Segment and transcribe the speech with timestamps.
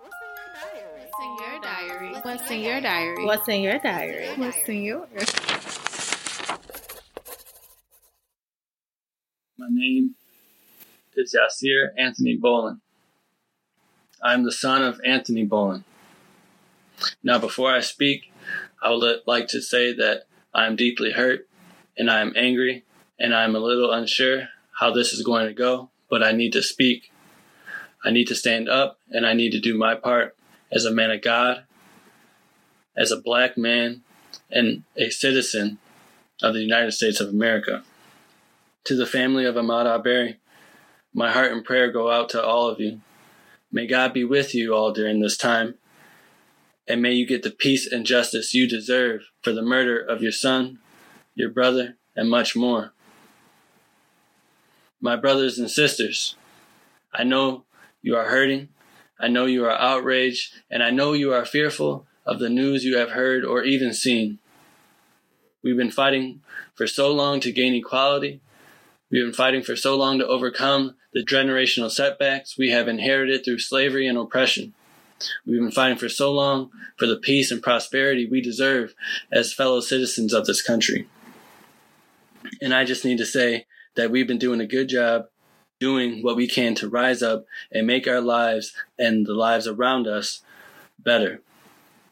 [0.00, 0.14] What's
[1.20, 2.12] in your diary?
[2.22, 3.24] What's in your diary?
[3.24, 4.28] What's in your diary?
[4.36, 5.08] What's in your
[9.58, 10.14] My name
[11.16, 12.80] is Yasir Anthony Bolin.
[14.22, 15.82] I am the son of Anthony Bolin.
[17.24, 18.32] Now, before I speak,
[18.80, 21.48] I would like to say that I am deeply hurt
[21.96, 22.84] and I am angry
[23.18, 26.52] and I am a little unsure how this is going to go, but I need
[26.52, 27.10] to speak.
[28.04, 30.36] I need to stand up and I need to do my part
[30.70, 31.64] as a man of God,
[32.96, 34.02] as a black man,
[34.50, 35.78] and a citizen
[36.42, 37.82] of the United States of America.
[38.84, 40.38] To the family of Ahmaud Arbery,
[41.12, 43.00] my heart and prayer go out to all of you.
[43.72, 45.74] May God be with you all during this time,
[46.86, 50.32] and may you get the peace and justice you deserve for the murder of your
[50.32, 50.78] son,
[51.34, 52.92] your brother, and much more.
[55.00, 56.34] My brothers and sisters,
[57.12, 57.64] I know
[58.02, 58.68] you are hurting,
[59.20, 62.98] I know you are outraged, and I know you are fearful of the news you
[62.98, 64.38] have heard or even seen.
[65.62, 66.42] We've been fighting
[66.74, 68.40] for so long to gain equality.
[69.10, 73.58] We've been fighting for so long to overcome the generational setbacks we have inherited through
[73.58, 74.74] slavery and oppression.
[75.44, 78.94] We've been fighting for so long for the peace and prosperity we deserve
[79.32, 81.08] as fellow citizens of this country.
[82.60, 85.26] And I just need to say that we've been doing a good job
[85.80, 90.06] doing what we can to rise up and make our lives and the lives around
[90.06, 90.42] us
[90.98, 91.40] better.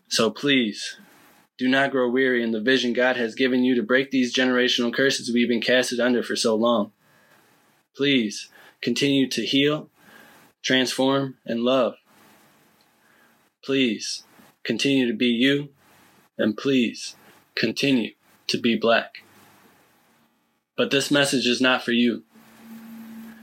[0.08, 0.98] So please,
[1.58, 4.92] do not grow weary in the vision God has given you to break these generational
[4.92, 6.92] curses we've been casted under for so long.
[7.96, 8.50] Please
[8.82, 9.88] continue to heal,
[10.62, 11.94] transform, and love.
[13.64, 14.24] Please
[14.62, 15.70] continue to be you,
[16.36, 17.16] and please
[17.54, 18.12] continue
[18.46, 19.24] to be black.
[20.76, 22.22] But this message is not for you.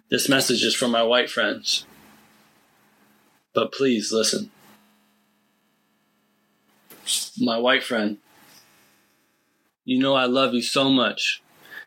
[0.09, 1.85] This message is for my white friends.
[3.53, 4.51] But please listen.
[7.39, 8.17] My white friend,
[9.85, 11.41] you know I love you so much,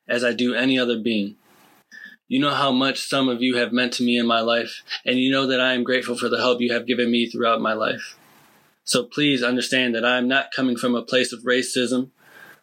[0.09, 1.37] as I do any other being.
[2.29, 5.19] You know how much some of you have meant to me in my life, and
[5.19, 7.73] you know that I am grateful for the help you have given me throughout my
[7.73, 8.17] life.
[8.85, 12.11] So please understand that I am not coming from a place of racism,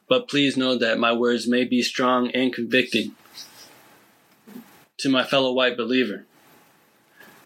[0.08, 3.16] but please know that my words may be strong and convicting.
[5.04, 6.24] To my fellow white believer,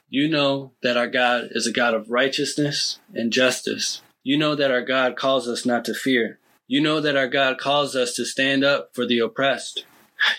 [0.08, 4.04] you know that our God is a God of righteousness and justice.
[4.22, 6.38] You know that our God calls us not to fear.
[6.68, 9.86] You know that our God calls us to stand up for the oppressed.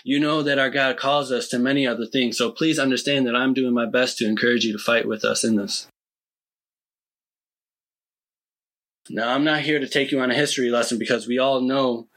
[0.01, 2.37] You know that our God calls us to many other things.
[2.37, 5.43] So please understand that I'm doing my best to encourage you to fight with us
[5.43, 5.87] in this.
[9.09, 12.07] Now, I'm not here to take you on a history lesson because we all know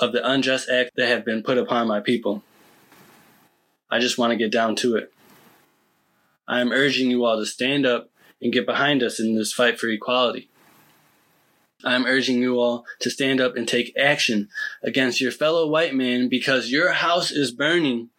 [0.00, 2.42] of the unjust act that have been put upon my people.
[3.90, 5.12] I just want to get down to it.
[6.46, 9.78] I am urging you all to stand up and get behind us in this fight
[9.78, 10.48] for equality.
[11.84, 14.48] I am urging you all to stand up and take action
[14.82, 18.10] against your fellow white man because your house is burning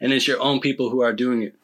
[0.00, 1.54] and it's your own people who are doing it.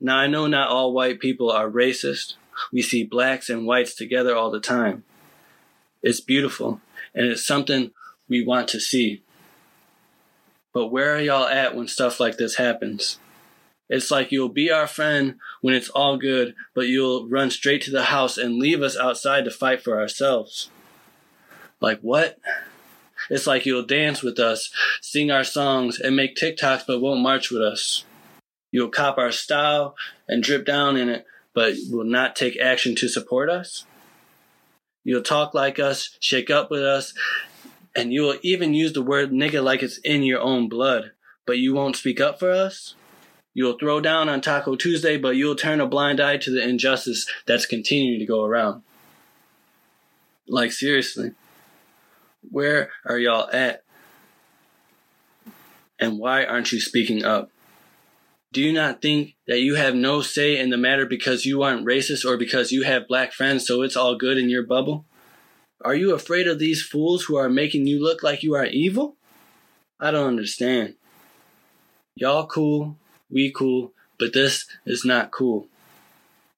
[0.00, 2.34] Now, I know not all white people are racist.
[2.72, 5.04] We see blacks and whites together all the time.
[6.02, 6.80] It's beautiful
[7.14, 7.90] and it's something
[8.28, 9.22] we want to see.
[10.76, 13.18] But where are y'all at when stuff like this happens?
[13.88, 17.90] It's like you'll be our friend when it's all good, but you'll run straight to
[17.90, 20.68] the house and leave us outside to fight for ourselves.
[21.80, 22.38] Like what?
[23.30, 24.70] It's like you'll dance with us,
[25.00, 28.04] sing our songs, and make TikToks, but won't march with us.
[28.70, 29.96] You'll cop our style
[30.28, 33.86] and drip down in it, but will not take action to support us.
[35.04, 37.14] You'll talk like us, shake up with us,
[37.96, 41.12] and you will even use the word nigga like it's in your own blood,
[41.46, 42.94] but you won't speak up for us?
[43.54, 47.26] You'll throw down on Taco Tuesday, but you'll turn a blind eye to the injustice
[47.46, 48.82] that's continuing to go around.
[50.46, 51.32] Like, seriously,
[52.42, 53.82] where are y'all at?
[55.98, 57.50] And why aren't you speaking up?
[58.52, 61.86] Do you not think that you have no say in the matter because you aren't
[61.86, 65.06] racist or because you have black friends, so it's all good in your bubble?
[65.84, 69.16] Are you afraid of these fools who are making you look like you are evil?
[70.00, 70.94] I don't understand.
[72.14, 72.96] Y'all cool,
[73.30, 75.68] we cool, but this is not cool.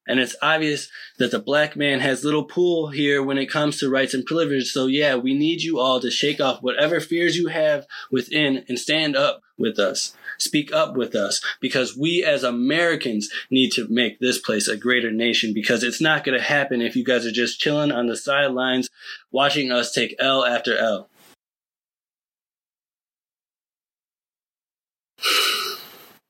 [0.07, 0.89] And it's obvious
[1.19, 4.71] that the black man has little pull here when it comes to rights and privilege.
[4.71, 8.79] So yeah, we need you all to shake off whatever fears you have within and
[8.79, 10.15] stand up with us.
[10.39, 15.11] Speak up with us because we as Americans need to make this place a greater
[15.11, 18.17] nation because it's not going to happen if you guys are just chilling on the
[18.17, 18.89] sidelines
[19.33, 21.09] watching us take L after L.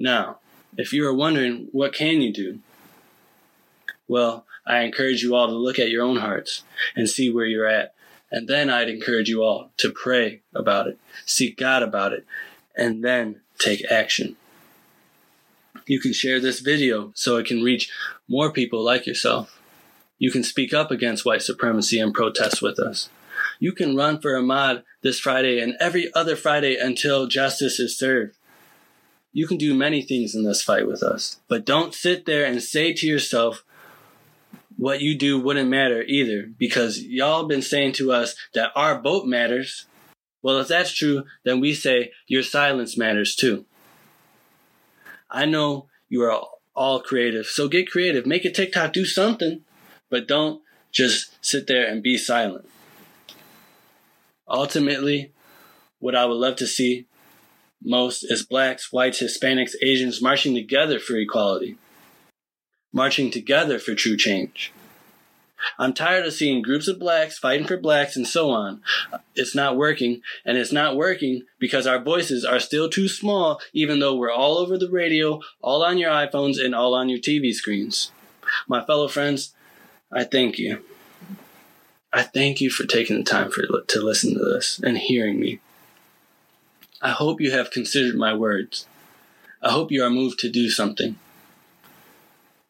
[0.00, 0.38] Now,
[0.76, 2.60] if you are wondering, what can you do?
[4.06, 6.62] Well, I encourage you all to look at your own hearts
[6.94, 7.94] and see where you're at.
[8.30, 12.26] And then I'd encourage you all to pray about it, seek God about it,
[12.78, 14.36] and then take action.
[15.86, 17.90] You can share this video so it can reach
[18.28, 19.60] more people like yourself.
[20.18, 23.08] You can speak up against white supremacy and protest with us.
[23.58, 28.36] You can run for Ahmaud this Friday and every other Friday until justice is served.
[29.32, 32.62] You can do many things in this fight with us, but don't sit there and
[32.62, 33.64] say to yourself,
[34.76, 39.26] what you do wouldn't matter either, because y'all been saying to us that our vote
[39.26, 39.86] matters.
[40.42, 43.64] Well, if that's true, then we say your silence matters too.
[45.30, 46.40] I know you are
[46.74, 48.24] all creative, so get creative.
[48.24, 49.62] Make a TikTok, do something,
[50.08, 50.62] but don't
[50.92, 52.68] just sit there and be silent.
[54.48, 55.32] Ultimately,
[55.98, 57.06] what I would love to see
[57.82, 61.76] most is blacks, whites, Hispanics, Asians marching together for equality,
[62.92, 64.72] marching together for true change.
[65.78, 68.80] I'm tired of seeing groups of blacks fighting for blacks and so on.
[69.34, 73.98] It's not working, and it's not working because our voices are still too small, even
[73.98, 77.52] though we're all over the radio, all on your iPhones, and all on your TV
[77.52, 78.12] screens.
[78.66, 79.54] My fellow friends,
[80.12, 80.82] I thank you.
[82.12, 85.60] I thank you for taking the time for, to listen to this and hearing me.
[87.02, 88.86] I hope you have considered my words.
[89.62, 91.16] I hope you are moved to do something.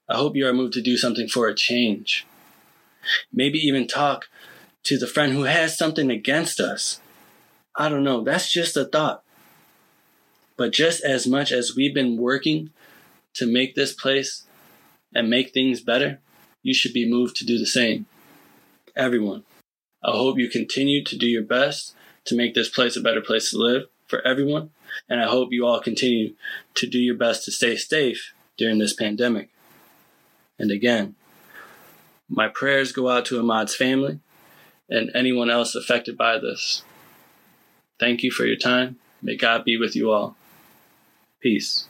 [0.08, 2.26] I hope you are moved to do something for a change.
[3.32, 4.28] Maybe even talk
[4.84, 7.00] to the friend who has something against us.
[7.74, 8.22] I don't know.
[8.22, 9.22] That's just a thought.
[10.56, 12.70] But just as much as we've been working
[13.34, 14.44] to make this place
[15.14, 16.18] and make things better,
[16.62, 18.06] you should be moved to do the same.
[18.96, 19.44] Everyone.
[20.02, 23.50] I hope you continue to do your best to make this place a better place
[23.50, 24.70] to live for everyone.
[25.08, 26.34] And I hope you all continue
[26.74, 29.50] to do your best to stay safe during this pandemic.
[30.58, 31.14] And again,
[32.28, 34.20] my prayers go out to Ahmaud's family
[34.88, 36.82] and anyone else affected by this.
[37.98, 38.96] Thank you for your time.
[39.20, 40.36] May God be with you all.
[41.40, 41.88] Peace.